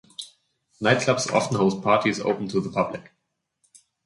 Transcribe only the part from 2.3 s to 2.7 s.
to